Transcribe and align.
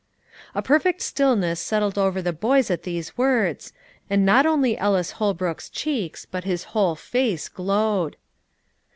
A 0.55 0.63
perfect 0.63 1.03
stillness 1.03 1.59
settled 1.59 1.95
over 1.95 2.23
the 2.23 2.33
boys 2.33 2.71
at 2.71 2.81
these 2.81 3.19
words, 3.19 3.71
and 4.09 4.25
not 4.25 4.47
only 4.47 4.75
Ellis 4.75 5.11
Holbrook's 5.11 5.69
cheeks, 5.69 6.25
but 6.25 6.43
his 6.43 6.63
whole 6.73 6.95
face 6.95 7.47
glowed. 7.47 8.15